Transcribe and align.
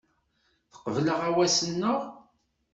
Teqbel 0.71 1.07
aɣawas-nneɣ. 1.13 1.99